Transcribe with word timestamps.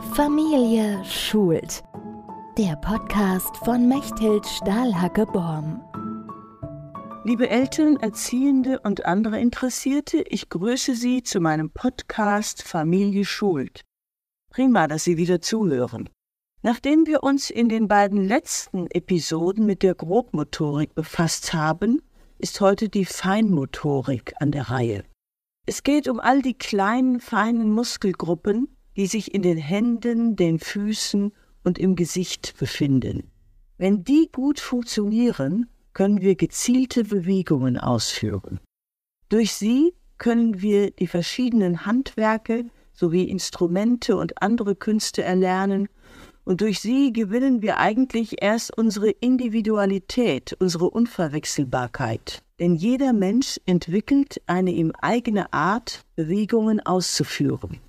Familie 0.00 1.04
schult. 1.04 1.82
Der 2.56 2.76
Podcast 2.76 3.56
von 3.56 3.88
Mechthild 3.88 4.46
Stahlhacke-Borm. 4.46 5.82
Liebe 7.24 7.50
Eltern, 7.50 7.96
Erziehende 7.96 8.78
und 8.80 9.06
andere 9.06 9.40
Interessierte, 9.40 10.22
ich 10.22 10.48
grüße 10.50 10.94
Sie 10.94 11.24
zu 11.24 11.40
meinem 11.40 11.70
Podcast 11.70 12.62
Familie 12.62 13.24
schult. 13.24 13.82
Prima, 14.50 14.86
dass 14.86 15.02
Sie 15.02 15.16
wieder 15.16 15.40
zuhören. 15.40 16.08
Nachdem 16.62 17.06
wir 17.06 17.24
uns 17.24 17.50
in 17.50 17.68
den 17.68 17.88
beiden 17.88 18.24
letzten 18.24 18.86
Episoden 18.92 19.66
mit 19.66 19.82
der 19.82 19.96
Grobmotorik 19.96 20.94
befasst 20.94 21.52
haben, 21.54 22.02
ist 22.38 22.60
heute 22.60 22.88
die 22.88 23.04
Feinmotorik 23.04 24.34
an 24.38 24.52
der 24.52 24.70
Reihe. 24.70 25.04
Es 25.66 25.82
geht 25.82 26.08
um 26.08 26.20
all 26.20 26.40
die 26.40 26.54
kleinen, 26.54 27.18
feinen 27.18 27.72
Muskelgruppen, 27.72 28.68
die 28.98 29.06
sich 29.06 29.32
in 29.32 29.42
den 29.42 29.58
Händen, 29.58 30.34
den 30.34 30.58
Füßen 30.58 31.32
und 31.62 31.78
im 31.78 31.94
Gesicht 31.94 32.54
befinden. 32.58 33.30
Wenn 33.78 34.02
die 34.02 34.28
gut 34.32 34.58
funktionieren, 34.58 35.66
können 35.92 36.20
wir 36.20 36.34
gezielte 36.34 37.04
Bewegungen 37.04 37.78
ausführen. 37.78 38.58
Durch 39.28 39.54
sie 39.54 39.94
können 40.18 40.60
wir 40.60 40.90
die 40.90 41.06
verschiedenen 41.06 41.86
Handwerke 41.86 42.64
sowie 42.92 43.22
Instrumente 43.22 44.16
und 44.16 44.42
andere 44.42 44.74
Künste 44.74 45.22
erlernen, 45.22 45.88
und 46.44 46.62
durch 46.62 46.80
sie 46.80 47.12
gewinnen 47.12 47.60
wir 47.60 47.76
eigentlich 47.76 48.40
erst 48.42 48.76
unsere 48.76 49.10
Individualität, 49.10 50.56
unsere 50.58 50.88
Unverwechselbarkeit. 50.88 52.42
Denn 52.58 52.74
jeder 52.74 53.12
Mensch 53.12 53.60
entwickelt 53.66 54.40
eine 54.46 54.70
ihm 54.70 54.92
eigene 54.98 55.52
Art, 55.52 56.06
Bewegungen 56.16 56.80
auszuführen. 56.80 57.80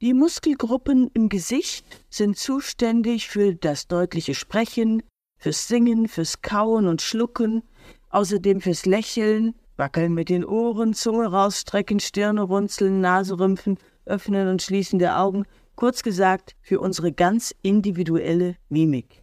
Die 0.00 0.14
Muskelgruppen 0.14 1.10
im 1.12 1.28
Gesicht 1.28 1.84
sind 2.08 2.36
zuständig 2.36 3.28
für 3.28 3.56
das 3.56 3.88
deutliche 3.88 4.36
Sprechen, 4.36 5.02
fürs 5.38 5.66
Singen, 5.66 6.06
fürs 6.06 6.40
Kauen 6.40 6.86
und 6.86 7.02
Schlucken, 7.02 7.64
außerdem 8.10 8.60
fürs 8.60 8.86
Lächeln, 8.86 9.56
Wackeln 9.76 10.14
mit 10.14 10.28
den 10.28 10.44
Ohren, 10.44 10.94
Zunge 10.94 11.26
rausstrecken, 11.26 11.98
Stirne 11.98 12.42
runzeln, 12.42 13.00
Nase 13.00 13.40
rümpfen, 13.40 13.76
Öffnen 14.04 14.46
und 14.46 14.62
Schließen 14.62 15.00
der 15.00 15.20
Augen, 15.20 15.44
kurz 15.74 16.04
gesagt 16.04 16.54
für 16.60 16.78
unsere 16.78 17.10
ganz 17.10 17.52
individuelle 17.62 18.54
Mimik. 18.68 19.22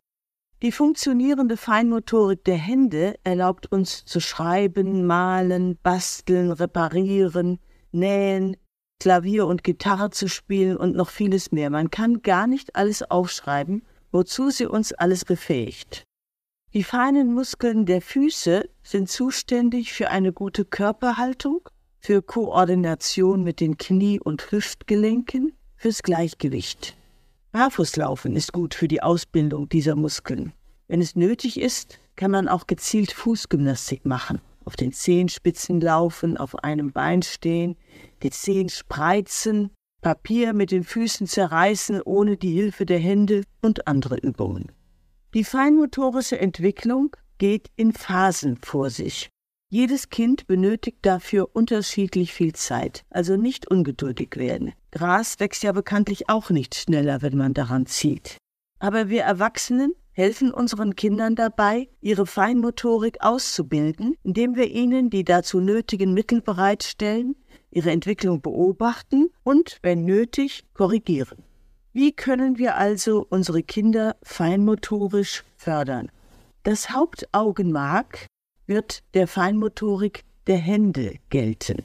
Die 0.62 0.74
funktionierende 0.74 1.56
Feinmotorik 1.56 2.44
der 2.44 2.58
Hände 2.58 3.16
erlaubt 3.24 3.72
uns 3.72 4.04
zu 4.04 4.20
schreiben, 4.20 5.06
malen, 5.06 5.78
basteln, 5.84 6.52
reparieren, 6.52 7.60
nähen, 7.94 8.58
Klavier 9.06 9.46
und 9.46 9.64
Gitarre 9.64 10.10
zu 10.10 10.28
spielen 10.28 10.78
und 10.78 10.96
noch 10.96 11.12
vieles 11.12 11.52
mehr. 11.52 11.70
Man 11.70 11.92
kann 11.92 12.24
gar 12.24 12.48
nicht 12.48 12.76
alles 12.76 13.04
aufschreiben, 13.04 13.84
wozu 14.12 14.50
sie 14.50 14.66
uns 14.66 14.94
alles 14.94 15.26
befähigt. 15.26 16.06
Die 16.74 16.82
feinen 16.82 17.32
Muskeln 17.32 17.86
der 17.86 18.02
Füße 18.02 18.68
sind 18.82 19.08
zuständig 19.08 19.94
für 19.94 20.10
eine 20.10 20.34
gute 20.34 20.66
Körperhaltung, 20.66 21.70
für 22.00 22.24
Koordination 22.24 23.44
mit 23.44 23.60
den 23.60 23.78
Knie- 23.78 24.20
und 24.20 24.52
Hüftgelenken, 24.52 25.54
fürs 25.76 26.02
Gleichgewicht. 26.02 26.98
Barfußlaufen 27.52 28.36
ist 28.36 28.54
gut 28.54 28.74
für 28.74 28.88
die 28.88 29.04
Ausbildung 29.04 29.70
dieser 29.70 29.96
Muskeln. 29.96 30.52
Wenn 30.88 31.00
es 31.00 31.16
nötig 31.16 31.60
ist, 31.60 32.00
kann 32.16 32.32
man 32.32 32.48
auch 32.48 32.66
gezielt 32.66 33.12
Fußgymnastik 33.12 34.04
machen 34.04 34.42
auf 34.66 34.76
den 34.76 34.92
Zehenspitzen 34.92 35.80
laufen, 35.80 36.38
auf 36.38 36.64
einem 36.64 36.92
Bein 36.92 37.22
stehen, 37.22 37.78
die 38.24 38.32
Zehen 38.32 38.70
spreizen, 38.70 39.72
Papier 40.02 40.54
mit 40.54 40.70
den 40.70 40.84
Füßen 40.84 41.26
zerreißen 41.26 42.02
ohne 42.02 42.38
die 42.38 42.52
Hilfe 42.52 42.86
der 42.86 43.00
Hände 43.00 43.44
und 43.62 43.88
andere 43.88 44.18
Übungen. 44.18 44.72
Die 45.34 45.44
feinmotorische 45.44 46.40
Entwicklung 46.40 47.16
geht 47.40 47.72
in 47.76 47.92
Phasen 47.92 48.58
vor 48.58 48.90
sich. 48.90 49.30
Jedes 49.72 50.10
Kind 50.10 50.46
benötigt 50.46 51.00
dafür 51.02 51.50
unterschiedlich 51.54 52.34
viel 52.34 52.54
Zeit, 52.54 53.04
also 53.10 53.36
nicht 53.36 53.70
ungeduldig 53.70 54.36
werden. 54.36 54.74
Gras 54.92 55.40
wächst 55.40 55.64
ja 55.64 55.72
bekanntlich 55.72 56.30
auch 56.30 56.52
nicht 56.52 56.76
schneller, 56.76 57.22
wenn 57.24 57.36
man 57.36 57.54
daran 57.56 57.88
zieht. 57.88 58.38
Aber 58.80 59.10
wir 59.10 59.24
Erwachsenen 59.24 59.94
helfen 60.16 60.52
unseren 60.52 60.96
Kindern 60.96 61.36
dabei, 61.36 61.90
ihre 62.00 62.26
Feinmotorik 62.26 63.18
auszubilden, 63.20 64.16
indem 64.24 64.56
wir 64.56 64.72
ihnen 64.72 65.10
die 65.10 65.26
dazu 65.26 65.60
nötigen 65.60 66.14
Mittel 66.14 66.42
bereitstellen, 66.42 67.36
ihre 67.70 67.92
Entwicklung 67.92 68.42
beobachten 68.42 69.30
und, 69.44 69.80
wenn 69.82 70.06
nötig, 70.06 70.64
korrigieren. 70.74 71.44
Wie 71.92 72.14
können 72.14 72.58
wir 72.58 72.76
also 72.78 73.26
unsere 73.30 73.62
Kinder 73.62 74.16
feinmotorisch 74.24 75.44
fördern? 75.58 76.10
Das 76.64 76.90
Hauptaugenmark 76.90 78.26
wird 78.68 79.04
der 79.14 79.28
Feinmotorik 79.28 80.24
der 80.48 80.58
Hände 80.58 81.16
gelten. 81.30 81.84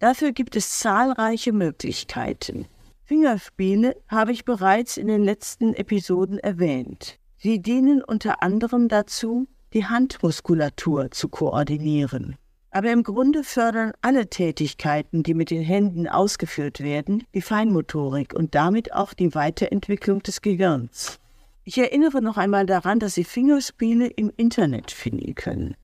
Dafür 0.00 0.32
gibt 0.32 0.56
es 0.56 0.78
zahlreiche 0.78 1.52
Möglichkeiten. 1.52 2.66
Fingerspiele 3.04 3.96
habe 4.08 4.32
ich 4.32 4.44
bereits 4.44 4.96
in 4.96 5.06
den 5.06 5.22
letzten 5.22 5.74
Episoden 5.74 6.38
erwähnt. 6.38 7.18
Sie 7.40 7.62
dienen 7.62 8.02
unter 8.02 8.42
anderem 8.42 8.88
dazu, 8.88 9.46
die 9.72 9.86
Handmuskulatur 9.86 11.12
zu 11.12 11.28
koordinieren. 11.28 12.36
Aber 12.70 12.90
im 12.90 13.04
Grunde 13.04 13.44
fördern 13.44 13.92
alle 14.02 14.28
Tätigkeiten, 14.28 15.22
die 15.22 15.34
mit 15.34 15.50
den 15.50 15.62
Händen 15.62 16.08
ausgeführt 16.08 16.80
werden, 16.80 17.22
die 17.34 17.40
Feinmotorik 17.40 18.34
und 18.34 18.56
damit 18.56 18.92
auch 18.92 19.14
die 19.14 19.34
Weiterentwicklung 19.34 20.22
des 20.22 20.42
Gehirns. 20.42 21.20
Ich 21.62 21.78
erinnere 21.78 22.22
noch 22.22 22.38
einmal 22.38 22.66
daran, 22.66 22.98
dass 22.98 23.14
Sie 23.14 23.24
Fingerspiele 23.24 24.08
im 24.08 24.32
Internet 24.36 24.90
finden 24.90 25.34
können. 25.34 25.76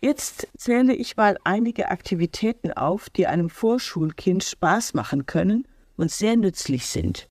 Jetzt 0.00 0.46
zähle 0.56 0.94
ich 0.94 1.16
mal 1.16 1.36
einige 1.42 1.90
Aktivitäten 1.90 2.72
auf, 2.72 3.10
die 3.10 3.26
einem 3.26 3.50
Vorschulkind 3.50 4.44
Spaß 4.44 4.94
machen 4.94 5.26
können 5.26 5.66
und 5.96 6.12
sehr 6.12 6.36
nützlich 6.36 6.86
sind. 6.86 7.28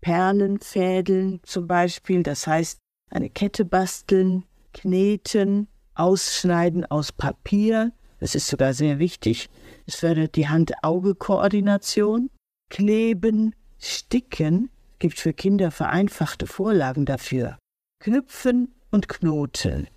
Perlenfädeln 0.00 1.40
zum 1.44 1.66
Beispiel, 1.66 2.22
das 2.22 2.46
heißt 2.46 2.78
eine 3.10 3.28
Kette 3.28 3.64
basteln, 3.64 4.44
kneten, 4.72 5.68
ausschneiden 5.94 6.86
aus 6.86 7.12
Papier. 7.12 7.92
Das 8.20 8.34
ist 8.34 8.46
sogar 8.46 8.72
sehr 8.72 8.98
wichtig. 8.98 9.48
Es 9.86 9.96
fördert 9.96 10.36
die 10.36 10.48
Hand-Auge-Koordination. 10.48 12.30
Kleben, 12.70 13.54
sticken, 13.78 14.70
gibt 14.98 15.18
für 15.18 15.32
Kinder 15.32 15.70
vereinfachte 15.70 16.46
Vorlagen 16.46 17.04
dafür. 17.04 17.58
Knüpfen 18.00 18.72
und 18.90 19.08
Knoten. 19.08 19.88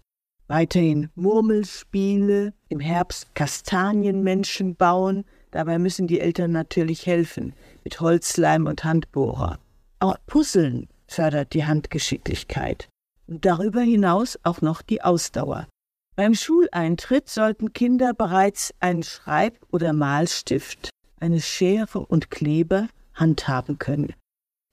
Weiterhin 0.47 1.09
Murmelspiele, 1.15 2.53
im 2.69 2.79
Herbst 2.79 3.33
Kastanienmenschen 3.35 4.75
bauen. 4.75 5.25
Dabei 5.51 5.77
müssen 5.79 6.07
die 6.07 6.19
Eltern 6.19 6.51
natürlich 6.51 7.05
helfen, 7.05 7.53
mit 7.83 7.99
Holzleim 8.01 8.65
und 8.65 8.83
Handbohrer. 8.83 9.59
Auch 9.99 10.17
Puzzeln 10.25 10.89
fördert 11.07 11.53
die 11.53 11.65
Handgeschicklichkeit 11.65 12.89
und 13.27 13.45
darüber 13.45 13.81
hinaus 13.81 14.39
auch 14.43 14.61
noch 14.61 14.81
die 14.81 15.01
Ausdauer. 15.01 15.67
Beim 16.15 16.35
Schuleintritt 16.35 17.29
sollten 17.29 17.73
Kinder 17.73 18.13
bereits 18.13 18.73
einen 18.79 19.03
Schreib- 19.03 19.59
oder 19.71 19.93
Malstift, 19.93 20.89
eine 21.19 21.41
Schere 21.41 22.05
und 22.05 22.29
Kleber 22.29 22.87
handhaben 23.15 23.79
können. 23.79 24.13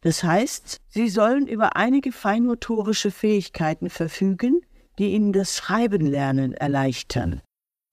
Das 0.02 0.22
heißt, 0.22 0.78
sie 0.88 1.08
sollen 1.08 1.46
über 1.46 1.76
einige 1.76 2.12
feinmotorische 2.12 3.10
Fähigkeiten 3.10 3.88
verfügen, 3.90 4.60
die 4.98 5.12
ihnen 5.12 5.32
das 5.32 5.56
Schreibenlernen 5.56 6.52
erleichtern. 6.52 7.40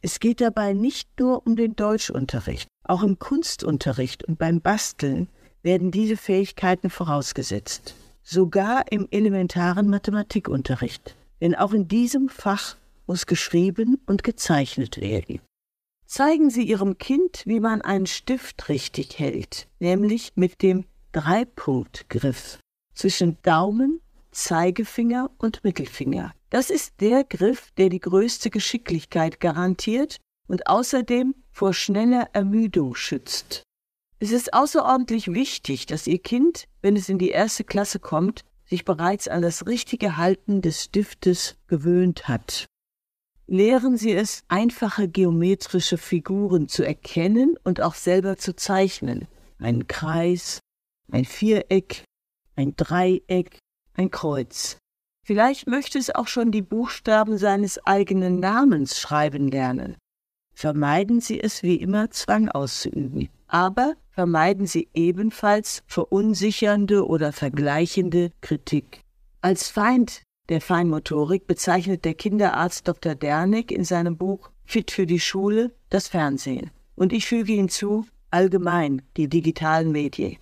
Es 0.01 0.19
geht 0.19 0.41
dabei 0.41 0.73
nicht 0.73 1.09
nur 1.19 1.45
um 1.45 1.55
den 1.55 1.75
Deutschunterricht, 1.75 2.67
auch 2.83 3.03
im 3.03 3.17
Kunstunterricht 3.19 4.23
und 4.25 4.37
beim 4.37 4.61
Basteln 4.61 5.29
werden 5.63 5.91
diese 5.91 6.17
Fähigkeiten 6.17 6.89
vorausgesetzt 6.89 7.95
sogar 8.27 8.91
im 8.91 9.07
elementaren 9.09 9.89
Mathematikunterricht. 9.89 11.15
Denn 11.39 11.55
auch 11.55 11.71
in 11.71 11.87
diesem 11.87 12.27
Fach 12.27 12.75
muss 13.05 13.25
geschrieben 13.25 14.01
und 14.05 14.23
gezeichnet 14.23 14.99
werden. 14.99 15.39
Zeigen 16.05 16.49
Sie 16.49 16.63
Ihrem 16.63 16.97
Kind, 16.97 17.43
wie 17.45 17.59
man 17.59 17.81
einen 17.81 18.05
Stift 18.05 18.69
richtig 18.69 19.17
hält, 19.19 19.67
nämlich 19.79 20.33
mit 20.35 20.61
dem 20.61 20.85
Dreipunktgriff 21.13 22.59
zwischen 22.93 23.37
Daumen, 23.43 24.01
Zeigefinger 24.31 25.29
und 25.37 25.63
Mittelfinger. 25.63 26.33
Das 26.49 26.69
ist 26.69 26.99
der 26.99 27.23
Griff, 27.23 27.71
der 27.77 27.89
die 27.89 27.99
größte 27.99 28.49
Geschicklichkeit 28.49 29.39
garantiert 29.39 30.17
und 30.47 30.67
außerdem 30.67 31.33
vor 31.51 31.73
schneller 31.73 32.29
Ermüdung 32.33 32.95
schützt. 32.95 33.63
Es 34.19 34.31
ist 34.31 34.53
außerordentlich 34.53 35.33
wichtig, 35.33 35.85
dass 35.85 36.07
Ihr 36.07 36.19
Kind, 36.19 36.67
wenn 36.81 36.95
es 36.95 37.07
in 37.07 37.19
die 37.19 37.29
erste 37.29 37.63
Klasse 37.63 37.99
kommt, 37.99 38.43
sich 38.65 38.83
bereits 38.83 39.27
an 39.27 39.41
das 39.41 39.67
richtige 39.67 40.17
Halten 40.17 40.61
des 40.61 40.85
Stiftes 40.85 41.55
gewöhnt 41.67 42.27
hat. 42.27 42.65
Lehren 43.45 43.95
Sie 43.95 44.11
es, 44.11 44.43
einfache 44.47 45.07
geometrische 45.07 45.97
Figuren 45.97 46.67
zu 46.67 46.83
erkennen 46.83 47.57
und 47.63 47.79
auch 47.79 47.93
selber 47.93 48.37
zu 48.37 48.55
zeichnen. 48.55 49.27
Einen 49.59 49.87
Kreis, 49.87 50.59
ein 51.11 51.23
Viereck, 51.23 52.03
ein 52.55 52.75
Dreieck, 52.75 53.59
ein 53.93 54.11
Kreuz. 54.11 54.77
Vielleicht 55.23 55.67
möchte 55.67 55.99
es 55.99 56.13
auch 56.13 56.27
schon 56.27 56.51
die 56.51 56.61
Buchstaben 56.61 57.37
seines 57.37 57.85
eigenen 57.85 58.39
Namens 58.39 58.99
schreiben 58.99 59.47
lernen. 59.47 59.95
Vermeiden 60.53 61.21
Sie 61.21 61.39
es 61.39 61.63
wie 61.63 61.75
immer, 61.75 62.09
Zwang 62.11 62.49
auszuüben, 62.49 63.29
aber 63.47 63.95
vermeiden 64.11 64.65
Sie 64.65 64.89
ebenfalls 64.93 65.83
verunsichernde 65.87 67.05
oder 67.05 67.31
vergleichende 67.31 68.31
Kritik. 68.41 69.01
Als 69.41 69.69
Feind 69.69 70.23
der 70.49 70.61
Feinmotorik 70.61 71.47
bezeichnet 71.47 72.05
der 72.05 72.13
Kinderarzt 72.13 72.87
Dr. 72.87 73.15
Dernig 73.15 73.71
in 73.71 73.83
seinem 73.83 74.17
Buch 74.17 74.49
Fit 74.65 74.91
für 74.91 75.05
die 75.05 75.19
Schule 75.19 75.73
das 75.89 76.07
Fernsehen. 76.07 76.71
Und 76.95 77.13
ich 77.13 77.25
füge 77.25 77.53
hinzu, 77.53 78.05
allgemein 78.31 79.01
die 79.15 79.27
digitalen 79.27 79.91
Medien. 79.91 80.37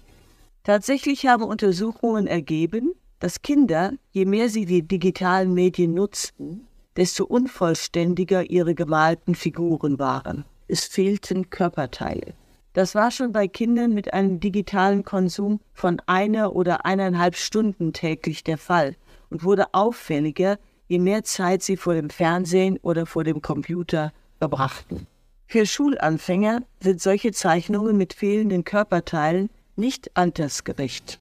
Tatsächlich 0.64 1.28
haben 1.28 1.44
Untersuchungen 1.44 2.28
ergeben, 2.28 2.94
dass 3.20 3.42
Kinder, 3.42 3.94
je 4.12 4.26
mehr 4.26 4.50
sie 4.50 4.66
die 4.66 4.82
digitalen 4.82 5.54
Medien 5.54 5.94
nutzten, 5.94 6.68
desto 6.96 7.26
unvollständiger 7.26 8.50
ihre 8.50 8.74
gemalten 8.74 9.36
Figuren 9.36 10.00
waren. 10.00 10.46
Es 10.68 10.86
fehlten 10.86 11.50
Körperteile. 11.50 12.34
Das 12.76 12.94
war 12.94 13.10
schon 13.10 13.32
bei 13.32 13.48
Kindern 13.48 13.94
mit 13.94 14.14
einem 14.14 14.42
digitalen 14.42 15.06
Konsum 15.06 15.62
von 15.74 16.02
einer 16.08 16.58
oder 16.58 16.86
eineinhalb 16.86 17.38
Stunden 17.38 17.94
täglich 17.94 18.44
der 18.44 18.58
Fall 18.58 18.98
und 19.30 19.46
wurde 19.46 19.74
auffälliger, 19.74 20.60
je 20.90 21.00
mehr 21.00 21.24
Zeit 21.24 21.64
sie 21.64 21.78
vor 21.78 21.94
dem 21.94 22.10
Fernsehen 22.10 22.78
oder 22.82 23.06
vor 23.06 23.24
dem 23.24 23.42
Computer 23.42 24.12
verbrachten. 24.40 25.08
Für 25.48 25.66
Schulanfänger 25.66 26.64
sind 26.82 27.02
solche 27.02 27.32
Zeichnungen 27.32 27.96
mit 27.96 28.14
fehlenden 28.14 28.66
Körperteilen 28.66 29.50
nicht 29.78 30.12
altersgerecht. 30.18 31.20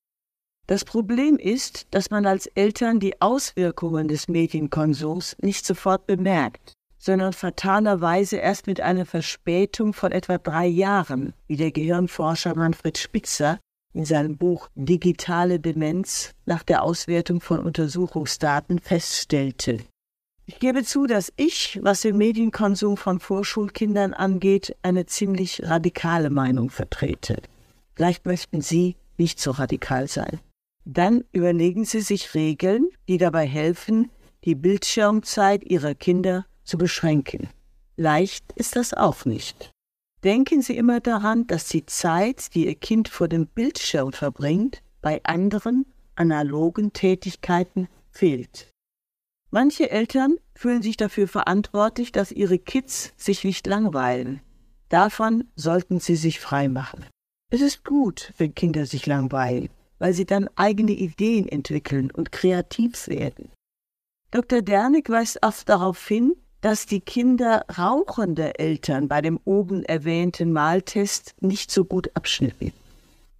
Das 0.66 0.84
Problem 0.84 1.36
ist, 1.36 1.86
dass 1.92 2.10
man 2.10 2.26
als 2.26 2.46
Eltern 2.48 2.98
die 2.98 3.20
Auswirkungen 3.20 4.08
des 4.08 4.26
Medienkonsums 4.26 5.36
nicht 5.40 5.64
sofort 5.64 6.08
bemerkt, 6.08 6.74
sondern 7.04 7.34
fatalerweise 7.34 8.38
erst 8.38 8.66
mit 8.66 8.80
einer 8.80 9.04
Verspätung 9.04 9.92
von 9.92 10.10
etwa 10.10 10.38
drei 10.38 10.66
Jahren, 10.66 11.34
wie 11.46 11.56
der 11.56 11.70
Gehirnforscher 11.70 12.54
Manfred 12.54 12.96
Spitzer 12.96 13.60
in 13.92 14.06
seinem 14.06 14.38
Buch 14.38 14.70
Digitale 14.74 15.60
Demenz 15.60 16.32
nach 16.46 16.62
der 16.62 16.82
Auswertung 16.82 17.42
von 17.42 17.60
Untersuchungsdaten 17.60 18.78
feststellte. 18.78 19.80
Ich 20.46 20.58
gebe 20.60 20.82
zu, 20.82 21.06
dass 21.06 21.30
ich, 21.36 21.78
was 21.82 22.00
den 22.00 22.16
Medienkonsum 22.16 22.96
von 22.96 23.20
Vorschulkindern 23.20 24.14
angeht, 24.14 24.74
eine 24.80 25.04
ziemlich 25.04 25.62
radikale 25.62 26.30
Meinung 26.30 26.70
vertrete. 26.70 27.42
Vielleicht 27.94 28.24
möchten 28.24 28.62
Sie 28.62 28.96
nicht 29.18 29.38
so 29.38 29.50
radikal 29.50 30.08
sein. 30.08 30.40
Dann 30.86 31.22
überlegen 31.32 31.84
Sie 31.84 32.00
sich 32.00 32.32
Regeln, 32.32 32.88
die 33.08 33.18
dabei 33.18 33.46
helfen, 33.46 34.10
die 34.44 34.54
Bildschirmzeit 34.54 35.64
Ihrer 35.64 35.94
Kinder 35.94 36.46
zu 36.64 36.78
beschränken. 36.78 37.49
Leicht 37.96 38.52
ist 38.55 38.76
das 38.76 38.94
auch 38.94 39.25
nicht. 39.25 39.70
Denken 40.25 40.62
Sie 40.62 40.76
immer 40.76 41.00
daran, 41.00 41.46
dass 41.46 41.69
die 41.69 41.87
Zeit, 41.87 42.55
die 42.55 42.66
Ihr 42.66 42.75
Kind 42.75 43.08
vor 43.08 43.28
dem 43.28 43.46
Bildschirm 43.46 44.12
verbringt, 44.12 44.82
bei 45.02 45.22
anderen 45.25 45.87
analogen 46.16 46.93
Tätigkeiten 46.93 47.88
fehlt. 48.11 48.70
Manche 49.50 49.90
Eltern 49.90 50.37
fühlen 50.55 50.82
sich 50.82 50.96
dafür 50.96 51.28
verantwortlich, 51.28 52.11
dass 52.11 52.32
ihre 52.32 52.58
Kids 52.58 53.12
sich 53.16 53.44
nicht 53.44 53.66
langweilen. 53.66 54.40
Davon 54.88 55.44
sollten 55.55 56.00
sie 56.00 56.16
sich 56.16 56.40
freimachen. 56.40 57.05
Es 57.50 57.61
ist 57.61 57.84
gut, 57.84 58.32
wenn 58.38 58.55
Kinder 58.55 58.87
sich 58.87 59.06
langweilen 59.06 59.69
weil 59.99 60.12
sie 60.12 60.26
dann 60.26 60.50
eigene 60.56 60.93
Ideen 60.93 61.49
entwickeln 61.49 62.11
und 62.11 62.32
kreativ 62.32 63.08
werden. 63.08 63.50
Dr. 64.31 64.62
Dernig 64.62 65.08
weist 65.08 65.43
oft 65.43 65.69
darauf 65.69 66.06
hin, 66.06 66.34
dass 66.64 66.87
die 66.87 67.00
Kinder 67.00 67.64
rauchender 67.76 68.58
Eltern 68.58 69.06
bei 69.06 69.20
dem 69.20 69.38
oben 69.44 69.84
erwähnten 69.84 70.50
Maltest 70.50 71.34
nicht 71.40 71.70
so 71.70 71.84
gut 71.84 72.11
abschnitten. 72.14 72.72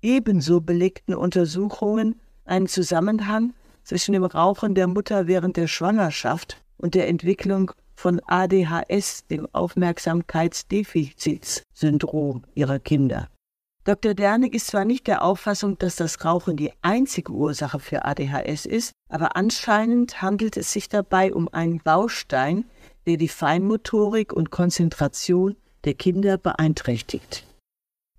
Ebenso 0.03 0.61
belegten 0.61 1.15
Untersuchungen 1.15 2.21
einen 2.45 2.67
Zusammenhang 2.67 3.55
zwischen 3.83 4.13
dem 4.13 4.25
Rauchen 4.25 4.75
der 4.75 4.89
Mutter 4.89 5.27
während 5.27 5.57
der 5.57 5.69
Schwangerschaft 5.69 6.63
und 6.77 6.95
der 6.95 7.09
Entwicklung 7.09 7.71
von 7.95 8.21
ADHS, 8.27 9.27
dem 9.29 9.49
Aufmerksamkeitsdefizitsyndrom 9.55 12.43
ihrer 12.55 12.79
Kinder. 12.79 13.31
Dr. 13.85 14.13
Dernig 14.13 14.55
ist 14.55 14.67
zwar 14.67 14.85
nicht 14.85 15.07
der 15.07 15.23
Auffassung, 15.23 15.79
dass 15.79 15.97
das 15.97 16.23
Rauchen 16.27 16.59
die 16.59 16.73
einzige 16.83 17.33
Ursache 17.33 17.81
für 17.81 18.05
ADHS 18.05 18.67
ist, 18.67 18.93
aber 19.09 19.35
anscheinend 19.37 20.21
handelt 20.21 20.59
es 20.59 20.75
sich 20.75 20.91
dabei 20.91 21.33
um 21.33 21.49
einen 21.49 21.79
Baustein, 21.79 22.67
der 23.07 23.17
die 23.17 23.29
Feinmotorik 23.29 24.33
und 24.33 24.51
Konzentration 24.51 25.57
der 25.85 25.95
Kinder 25.95 26.39
beeinträchtigt. 26.39 27.47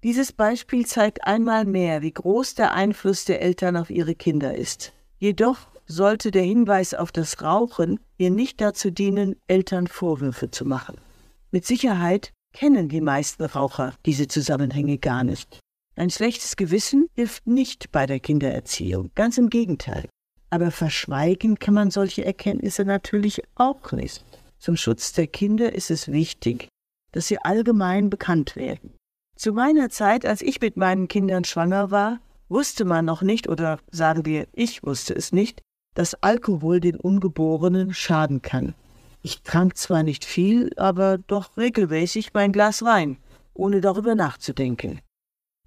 Dieses 0.03 0.31
Beispiel 0.31 0.85
zeigt 0.85 1.25
einmal 1.25 1.65
mehr, 1.65 2.01
wie 2.03 2.11
groß 2.11 2.55
der 2.55 2.73
Einfluss 2.73 3.25
der 3.25 3.41
Eltern 3.41 3.75
auf 3.75 3.89
ihre 3.89 4.13
Kinder 4.13 4.55
ist. 4.55 4.93
Jedoch 5.17 5.57
sollte 5.87 6.31
der 6.31 6.43
Hinweis 6.43 6.93
auf 6.93 7.11
das 7.11 7.41
Rauchen 7.41 7.99
hier 8.17 8.29
nicht 8.29 8.61
dazu 8.61 8.91
dienen, 8.91 9.35
Eltern 9.47 9.87
Vorwürfe 9.87 10.51
zu 10.51 10.65
machen. 10.65 10.97
Mit 11.51 11.65
Sicherheit 11.65 12.33
kennen 12.53 12.89
die 12.89 13.01
meisten 13.01 13.43
Raucher 13.45 13.93
diese 14.05 14.27
Zusammenhänge 14.27 14.97
gar 14.97 15.23
nicht. 15.23 15.59
Ein 15.95 16.09
schlechtes 16.09 16.55
Gewissen 16.55 17.07
hilft 17.13 17.47
nicht 17.47 17.91
bei 17.91 18.05
der 18.05 18.19
Kindererziehung, 18.19 19.11
ganz 19.15 19.37
im 19.37 19.49
Gegenteil. 19.49 20.07
Aber 20.49 20.71
verschweigen 20.71 21.57
kann 21.57 21.73
man 21.73 21.91
solche 21.91 22.25
Erkenntnisse 22.25 22.85
natürlich 22.85 23.41
auch 23.55 23.91
nicht. 23.91 24.23
Zum 24.65 24.77
Schutz 24.77 25.13
der 25.13 25.27
Kinder 25.27 25.73
ist 25.73 25.91
es 25.91 26.11
wichtig, 26.11 26.69
dass 27.11 27.27
sie 27.27 27.37
allgemein 27.37 28.09
bekannt 28.09 28.55
werden. 28.55 28.95
Zu 29.35 29.53
meiner 29.53 29.91
Zeit, 29.91 30.25
als 30.25 30.41
ich 30.41 30.59
mit 30.59 30.75
meinen 30.75 31.07
Kindern 31.07 31.43
schwanger 31.43 31.91
war, 31.91 32.19
wusste 32.49 32.83
man 32.83 33.05
noch 33.05 33.21
nicht, 33.21 33.47
oder 33.47 33.77
sagen 33.91 34.25
wir, 34.25 34.47
ich 34.53 34.81
wusste 34.81 35.13
es 35.13 35.31
nicht, 35.31 35.61
dass 35.93 36.15
Alkohol 36.15 36.79
den 36.79 36.95
Ungeborenen 36.95 37.93
schaden 37.93 38.41
kann. 38.41 38.73
Ich 39.21 39.43
trank 39.43 39.77
zwar 39.77 40.01
nicht 40.01 40.25
viel, 40.25 40.71
aber 40.77 41.19
doch 41.19 41.57
regelmäßig 41.57 42.33
mein 42.33 42.51
Glas 42.51 42.81
Wein, 42.81 43.17
ohne 43.53 43.81
darüber 43.81 44.15
nachzudenken. 44.15 44.99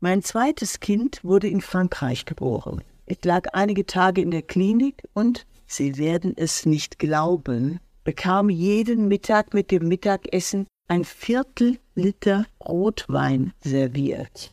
Mein 0.00 0.24
zweites 0.24 0.80
Kind 0.80 1.22
wurde 1.22 1.46
in 1.46 1.60
Frankreich 1.60 2.24
geboren. 2.24 2.82
Ich 3.06 3.24
lag 3.24 3.46
einige 3.52 3.86
Tage 3.86 4.22
in 4.22 4.32
der 4.32 4.42
Klinik 4.42 5.04
und, 5.12 5.46
Sie 5.68 5.98
werden 5.98 6.32
es 6.36 6.66
nicht 6.66 6.98
glauben, 6.98 7.78
bekam 8.04 8.50
jeden 8.50 9.08
Mittag 9.08 9.54
mit 9.54 9.70
dem 9.70 9.88
Mittagessen 9.88 10.66
ein 10.88 11.04
Viertel 11.04 11.78
Liter 11.94 12.46
Rotwein 12.60 13.52
serviert. 13.60 14.50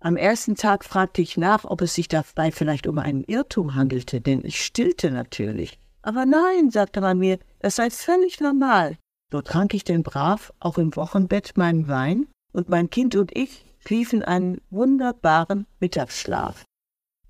Am 0.00 0.16
ersten 0.16 0.54
Tag 0.54 0.84
fragte 0.84 1.22
ich 1.22 1.36
nach, 1.36 1.64
ob 1.64 1.82
es 1.82 1.94
sich 1.94 2.08
dabei 2.08 2.52
vielleicht 2.52 2.86
um 2.86 2.98
einen 2.98 3.24
Irrtum 3.24 3.74
handelte, 3.74 4.20
denn 4.20 4.44
ich 4.44 4.64
stillte 4.64 5.10
natürlich. 5.10 5.78
Aber 6.02 6.24
nein, 6.24 6.70
sagte 6.70 7.00
man 7.00 7.18
mir, 7.18 7.38
das 7.58 7.76
sei 7.76 7.90
völlig 7.90 8.40
normal. 8.40 8.96
So 9.30 9.42
trank 9.42 9.74
ich 9.74 9.84
denn 9.84 10.02
brav 10.02 10.52
auch 10.60 10.78
im 10.78 10.94
Wochenbett 10.96 11.56
meinen 11.56 11.88
Wein 11.88 12.26
und 12.52 12.68
mein 12.68 12.90
Kind 12.90 13.16
und 13.16 13.36
ich 13.36 13.64
schliefen 13.80 14.22
einen 14.22 14.60
wunderbaren 14.70 15.66
Mittagsschlaf. 15.80 16.64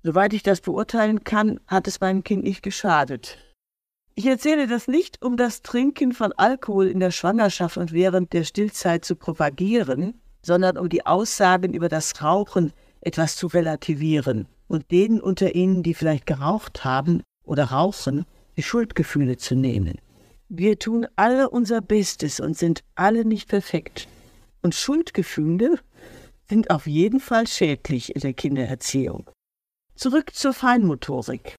Soweit 0.03 0.33
ich 0.33 0.43
das 0.43 0.61
beurteilen 0.61 1.23
kann, 1.23 1.59
hat 1.67 1.87
es 1.87 1.99
meinem 1.99 2.23
Kind 2.23 2.43
nicht 2.43 2.63
geschadet. 2.63 3.37
Ich 4.19 4.25
erzähle 4.25 4.67
das 4.67 4.89
nicht, 4.89 5.23
um 5.23 5.37
das 5.37 5.61
Trinken 5.61 6.11
von 6.11 6.33
Alkohol 6.33 6.87
in 6.87 6.99
der 6.99 7.11
Schwangerschaft 7.11 7.77
und 7.77 7.93
während 7.93 8.33
der 8.33 8.43
Stillzeit 8.43 9.05
zu 9.05 9.15
propagieren, 9.15 10.19
sondern 10.41 10.77
um 10.77 10.89
die 10.89 11.05
Aussagen 11.05 11.73
über 11.73 11.87
das 11.87 12.21
Rauchen 12.21 12.73
etwas 12.99 13.37
zu 13.37 13.47
relativieren 13.47 14.49
und 14.67 14.91
denen 14.91 15.21
unter 15.21 15.55
Ihnen, 15.55 15.83
die 15.83 15.93
vielleicht 15.93 16.25
geraucht 16.25 16.83
haben 16.83 17.23
oder 17.45 17.71
rauchen, 17.71 18.25
die 18.57 18.61
Schuldgefühle 18.61 19.37
zu 19.37 19.55
nehmen. 19.55 20.01
Wir 20.49 20.77
tun 20.77 21.07
alle 21.15 21.49
unser 21.49 21.79
Bestes 21.79 22.41
und 22.41 22.57
sind 22.57 22.83
alle 22.95 23.23
nicht 23.23 23.47
perfekt. 23.47 24.09
Und 24.61 24.75
Schuldgefühle 24.75 25.79
sind 26.49 26.71
auf 26.71 26.87
jeden 26.87 27.21
Fall 27.21 27.47
schädlich 27.47 28.13
in 28.15 28.19
der 28.19 28.33
Kindererziehung. 28.33 29.29
Zurück 29.95 30.35
zur 30.35 30.51
Feinmotorik. 30.51 31.55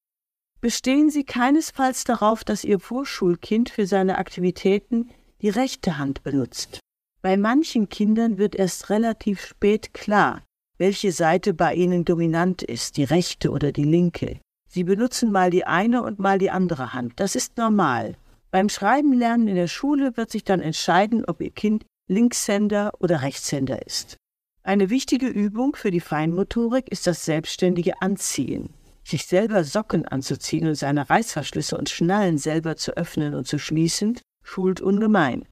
Bestehen 0.60 1.08
Sie 1.08 1.24
keinesfalls 1.24 2.04
darauf, 2.04 2.44
dass 2.44 2.64
Ihr 2.64 2.80
Vorschulkind 2.80 3.70
für 3.70 3.86
seine 3.86 4.18
Aktivitäten 4.18 5.10
die 5.40 5.48
rechte 5.48 5.96
Hand 5.96 6.22
benutzt. 6.22 6.80
Bei 7.22 7.36
manchen 7.36 7.88
Kindern 7.88 8.36
wird 8.36 8.54
erst 8.54 8.90
relativ 8.90 9.40
spät 9.40 9.94
klar, 9.94 10.42
welche 10.76 11.12
Seite 11.12 11.54
bei 11.54 11.74
ihnen 11.74 12.04
dominant 12.04 12.62
ist, 12.62 12.96
die 12.96 13.04
rechte 13.04 13.50
oder 13.50 13.72
die 13.72 13.84
linke. 13.84 14.40
Sie 14.68 14.84
benutzen 14.84 15.32
mal 15.32 15.50
die 15.50 15.64
eine 15.66 16.02
und 16.02 16.18
mal 16.18 16.38
die 16.38 16.50
andere 16.50 16.92
Hand. 16.92 17.14
Das 17.16 17.34
ist 17.36 17.56
normal. 17.56 18.16
Beim 18.50 18.68
Schreibenlernen 18.68 19.48
in 19.48 19.56
der 19.56 19.66
Schule 19.66 20.16
wird 20.16 20.30
sich 20.30 20.44
dann 20.44 20.60
entscheiden, 20.60 21.24
ob 21.24 21.40
Ihr 21.40 21.50
Kind 21.50 21.84
Linkshänder 22.08 22.92
oder 22.98 23.22
Rechtshänder 23.22 23.84
ist. 23.86 24.16
Eine 24.62 24.90
wichtige 24.90 25.26
Übung 25.26 25.74
für 25.74 25.90
die 25.90 26.00
Feinmotorik 26.00 26.90
ist 26.90 27.06
das 27.06 27.24
selbstständige 27.24 28.02
Anziehen. 28.02 28.74
Sich 29.04 29.26
selber 29.26 29.64
Socken 29.64 30.06
anzuziehen 30.06 30.68
und 30.68 30.74
seine 30.74 31.08
Reißverschlüsse 31.08 31.76
und 31.76 31.88
Schnallen 31.88 32.38
selber 32.38 32.76
zu 32.76 32.96
öffnen 32.96 33.34
und 33.34 33.46
zu 33.46 33.58
schließen, 33.58 34.18
schult 34.42 34.80
ungemein. 34.80 35.46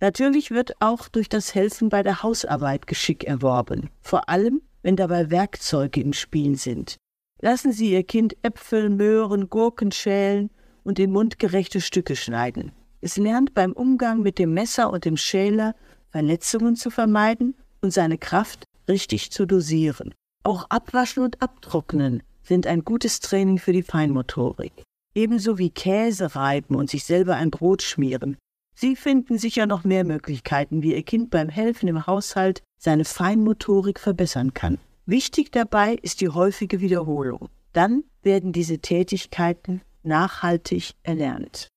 Natürlich 0.00 0.50
wird 0.50 0.74
auch 0.80 1.08
durch 1.08 1.28
das 1.28 1.54
Helfen 1.54 1.88
bei 1.88 2.02
der 2.02 2.22
Hausarbeit 2.22 2.86
Geschick 2.86 3.24
erworben, 3.24 3.90
vor 4.00 4.28
allem 4.28 4.60
wenn 4.82 4.96
dabei 4.96 5.30
Werkzeuge 5.30 6.00
im 6.00 6.12
Spiel 6.12 6.56
sind. 6.56 6.96
Lassen 7.40 7.72
Sie 7.72 7.92
Ihr 7.92 8.04
Kind 8.04 8.36
Äpfel, 8.42 8.90
Möhren, 8.90 9.48
Gurken 9.48 9.92
schälen 9.92 10.50
und 10.84 10.98
in 10.98 11.12
mundgerechte 11.12 11.80
Stücke 11.80 12.16
schneiden. 12.16 12.72
Es 13.00 13.16
lernt 13.16 13.54
beim 13.54 13.72
Umgang 13.72 14.22
mit 14.22 14.38
dem 14.38 14.54
Messer 14.54 14.90
und 14.90 15.04
dem 15.04 15.16
Schäler 15.16 15.74
Verletzungen 16.10 16.76
zu 16.76 16.90
vermeiden 16.90 17.54
und 17.80 17.92
seine 17.92 18.18
Kraft 18.18 18.64
richtig 18.88 19.30
zu 19.32 19.46
dosieren. 19.46 20.14
Auch 20.44 20.66
Abwaschen 20.68 21.22
und 21.22 21.40
Abtrocknen 21.40 22.22
sind 22.42 22.66
ein 22.66 22.84
gutes 22.84 23.20
Training 23.20 23.58
für 23.58 23.72
die 23.72 23.82
Feinmotorik. 23.82 24.72
Ebenso 25.14 25.58
wie 25.58 25.70
Käse 25.70 26.34
reiben 26.34 26.74
und 26.74 26.90
sich 26.90 27.04
selber 27.04 27.36
ein 27.36 27.50
Brot 27.50 27.82
schmieren. 27.82 28.36
Sie 28.74 28.96
finden 28.96 29.38
sicher 29.38 29.66
noch 29.66 29.84
mehr 29.84 30.04
Möglichkeiten, 30.04 30.82
wie 30.82 30.94
Ihr 30.94 31.02
Kind 31.02 31.30
beim 31.30 31.48
Helfen 31.48 31.88
im 31.88 32.06
Haushalt 32.06 32.62
seine 32.78 33.04
Feinmotorik 33.04 34.00
verbessern 34.00 34.54
kann. 34.54 34.78
Wichtig 35.04 35.52
dabei 35.52 35.96
ist 36.02 36.20
die 36.20 36.30
häufige 36.30 36.80
Wiederholung. 36.80 37.48
Dann 37.72 38.04
werden 38.22 38.52
diese 38.52 38.78
Tätigkeiten 38.78 39.82
nachhaltig 40.02 40.94
erlernt. 41.02 41.68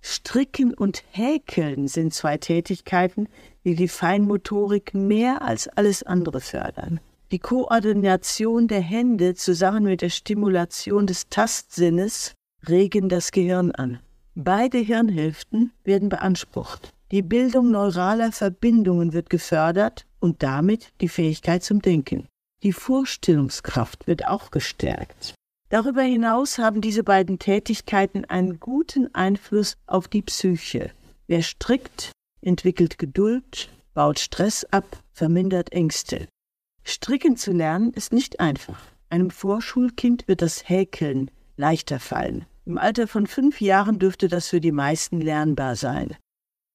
Stricken 0.00 0.74
und 0.74 1.02
Häkeln 1.10 1.88
sind 1.88 2.14
zwei 2.14 2.38
Tätigkeiten, 2.38 3.28
die 3.64 3.74
die 3.74 3.88
Feinmotorik 3.88 4.94
mehr 4.94 5.42
als 5.42 5.68
alles 5.68 6.02
andere 6.02 6.40
fördern. 6.40 7.00
Die 7.30 7.38
Koordination 7.38 8.68
der 8.68 8.80
Hände 8.80 9.34
zusammen 9.34 9.84
mit 9.84 10.00
der 10.00 10.08
Stimulation 10.08 11.06
des 11.06 11.28
Tastsinnes 11.28 12.32
regen 12.66 13.10
das 13.10 13.32
Gehirn 13.32 13.70
an. 13.72 14.00
Beide 14.34 14.78
Hirnhälften 14.78 15.72
werden 15.84 16.08
beansprucht. 16.08 16.94
Die 17.10 17.20
Bildung 17.20 17.70
neuraler 17.70 18.32
Verbindungen 18.32 19.12
wird 19.12 19.28
gefördert 19.28 20.06
und 20.20 20.42
damit 20.42 20.92
die 21.02 21.08
Fähigkeit 21.08 21.62
zum 21.62 21.82
Denken. 21.82 22.26
Die 22.62 22.72
Vorstellungskraft 22.72 24.06
wird 24.06 24.26
auch 24.26 24.50
gestärkt. 24.50 25.34
Darüber 25.68 26.02
hinaus 26.02 26.56
haben 26.56 26.80
diese 26.80 27.04
beiden 27.04 27.38
Tätigkeiten 27.38 28.24
einen 28.24 28.58
guten 28.58 29.14
Einfluss 29.14 29.76
auf 29.86 30.08
die 30.08 30.22
Psyche. 30.22 30.92
Wer 31.26 31.42
strickt, 31.42 32.12
entwickelt 32.40 32.96
Geduld, 32.96 33.68
baut 33.92 34.18
Stress 34.18 34.64
ab, 34.70 35.02
vermindert 35.12 35.72
Ängste. 35.72 36.26
Stricken 36.90 37.36
zu 37.36 37.52
lernen 37.52 37.92
ist 37.92 38.14
nicht 38.14 38.40
einfach. 38.40 38.80
Einem 39.10 39.28
Vorschulkind 39.30 40.26
wird 40.26 40.40
das 40.40 40.68
Häkeln 40.70 41.30
leichter 41.58 42.00
fallen. 42.00 42.46
Im 42.64 42.78
Alter 42.78 43.06
von 43.06 43.26
fünf 43.26 43.60
Jahren 43.60 43.98
dürfte 43.98 44.28
das 44.28 44.48
für 44.48 44.60
die 44.60 44.72
meisten 44.72 45.20
lernbar 45.20 45.76
sein. 45.76 46.16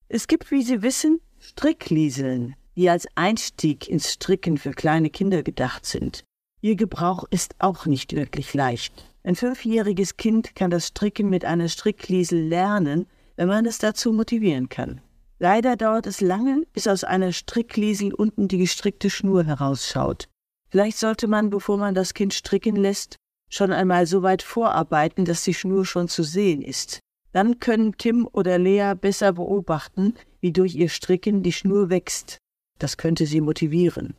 Es 0.10 0.28
gibt, 0.28 0.52
wie 0.52 0.62
Sie 0.62 0.84
wissen, 0.84 1.20
Stricklieseln, 1.40 2.56
die 2.76 2.92
als 2.92 3.08
Einstieg 3.16 3.90
ins 3.90 4.12
Stricken 4.14 4.58
für 4.60 4.72
kleine 4.72 5.10
Kinder 5.10 5.42
gedacht 5.42 5.86
sind. 5.86 6.24
Ihr 6.62 6.76
Gebrauch 6.76 7.26
ist 7.32 7.56
auch 7.58 7.88
nicht 7.88 8.16
wirklich 8.16 8.54
leicht. 8.54 8.94
Ein 9.24 9.36
fünfjähriges 9.36 10.18
Kind 10.18 10.56
kann 10.56 10.70
das 10.70 10.90
Stricken 10.90 11.30
mit 11.30 11.44
einer 11.44 11.70
Strickliesel 11.70 12.40
lernen, 12.40 13.08
wenn 13.36 13.48
man 13.48 13.66
es 13.66 13.80
dazu 13.80 14.14
motivieren 14.14 14.70
kann. 14.70 15.02
Leider 15.44 15.76
dauert 15.76 16.08
es 16.08 16.22
lange, 16.22 16.66
bis 16.72 16.88
aus 16.88 17.04
einer 17.04 17.34
Strickliesel 17.34 18.14
unten 18.14 18.48
die 18.48 18.60
gestrickte 18.60 19.10
Schnur 19.10 19.44
herausschaut. 19.44 20.30
Vielleicht 20.70 20.98
sollte 20.98 21.28
man, 21.28 21.50
bevor 21.50 21.78
man 21.78 21.94
das 21.94 22.14
Kind 22.14 22.34
stricken 22.34 22.78
lässt, 22.78 23.18
schon 23.50 23.74
einmal 23.74 24.08
so 24.08 24.24
weit 24.24 24.42
vorarbeiten, 24.42 25.26
dass 25.26 25.44
die 25.44 25.54
Schnur 25.54 25.86
schon 25.86 26.08
zu 26.08 26.24
sehen 26.24 26.62
ist. 26.62 27.02
Dann 27.34 27.60
können 27.60 27.98
Tim 27.98 28.26
oder 28.32 28.58
Lea 28.58 28.94
besser 28.96 29.34
beobachten, 29.34 30.14
wie 30.40 30.54
durch 30.54 30.76
ihr 30.76 30.88
Stricken 30.88 31.44
die 31.44 31.52
Schnur 31.52 31.90
wächst. 31.90 32.38
Das 32.80 32.96
könnte 32.96 33.26
sie 33.26 33.42
motivieren. 33.42 34.16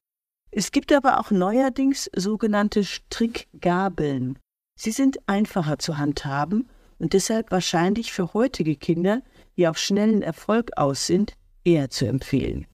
Es 0.50 0.72
gibt 0.72 0.92
aber 0.92 1.18
auch 1.18 1.30
neuerdings 1.30 2.10
sogenannte 2.14 2.84
Strickgabeln. 2.84 4.38
Sie 4.78 4.90
sind 4.90 5.26
einfacher 5.26 5.78
zu 5.78 5.96
handhaben 5.96 6.68
und 6.98 7.14
deshalb 7.14 7.50
wahrscheinlich 7.50 8.12
für 8.12 8.34
heutige 8.34 8.76
Kinder, 8.76 9.22
die 9.56 9.68
auf 9.68 9.78
schnellen 9.78 10.22
Erfolg 10.22 10.70
aus 10.76 11.06
sind, 11.06 11.34
eher 11.64 11.90
zu 11.90 12.06
empfehlen. 12.06 12.66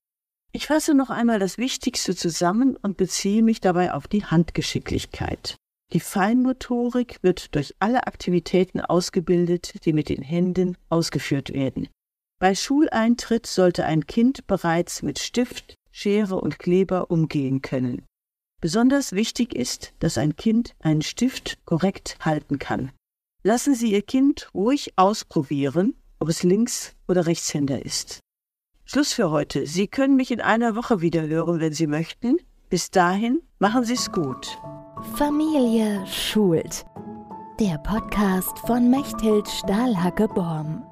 Ich 0.52 0.66
fasse 0.66 0.94
noch 0.94 1.10
einmal 1.10 1.38
das 1.38 1.58
Wichtigste 1.58 2.16
zusammen 2.16 2.76
und 2.76 2.96
beziehe 2.96 3.42
mich 3.42 3.60
dabei 3.60 3.92
auf 3.92 4.08
die 4.08 4.25
Handgeschicklichkeit. 4.25 5.56
Die 5.92 6.00
Feinmotorik 6.00 7.18
wird 7.22 7.54
durch 7.54 7.75
alle 7.78 8.06
Aktivitäten 8.06 8.80
ausgebildet, 8.80 9.84
die 9.84 9.92
mit 9.92 10.08
den 10.08 10.22
Händen 10.22 10.76
ausgeführt 10.88 11.52
werden. 11.52 11.88
Bei 12.40 12.54
Schuleintritt 12.54 13.46
sollte 13.46 13.84
ein 13.84 14.06
Kind 14.06 14.46
bereits 14.46 15.02
mit 15.02 15.18
Stift, 15.18 15.75
Schere 15.92 16.37
und 16.37 16.58
Kleber 16.58 17.10
umgehen 17.10 17.60
können. 17.60 18.06
Besonders 18.60 19.12
wichtig 19.12 19.54
ist, 19.54 19.92
dass 19.99 20.18
ein 20.18 20.37
Kind 20.37 20.75
einen 20.80 21.02
Stift 21.02 21.58
korrekt 21.64 22.18
halten 22.20 22.58
kann. 22.58 22.92
Lassen 23.42 23.75
Sie 23.75 23.92
Ihr 23.92 24.02
Kind 24.02 24.50
ruhig 24.54 24.92
ausprobieren, 24.96 25.94
ob 26.21 26.29
es 26.29 26.43
Links- 26.43 26.95
oder 27.09 27.27
Rechtshänder 27.27 27.85
ist. 27.85 28.21
Schluss 28.85 29.12
für 29.12 29.31
heute. 29.31 29.67
Sie 29.67 29.89
können 29.89 30.17
mich 30.17 30.31
in 30.31 30.41
einer 30.41 30.77
Woche 30.77 31.00
wieder 31.00 31.27
hören, 31.27 31.61
wenn 31.61 31.73
Sie 31.73 31.87
möchten. 31.87 32.37
Bis 32.69 32.91
dahin, 32.91 33.41
machen 33.59 33.85
Sie 33.85 33.95
es 33.95 34.12
gut. 34.12 34.59
Familie 35.17 36.07
schult. 36.07 36.85
Der 37.59 37.79
Podcast 37.79 38.59
von 38.61 38.91
Mechthild 38.91 39.49
Stahlhacke-Borm. 39.49 40.83